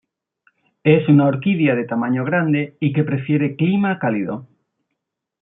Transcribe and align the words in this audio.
Es 0.83 1.07
una 1.09 1.27
orquídea 1.27 1.75
de 1.75 1.83
tamaño 1.85 2.25
grande 2.25 2.75
y 2.79 2.91
que 2.91 3.03
prefiere 3.03 3.55
clima 3.55 3.99
cálido. 3.99 4.47